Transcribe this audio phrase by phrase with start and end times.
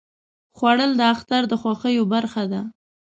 [0.57, 2.61] خوړل د اختر د خوښیو برخه ده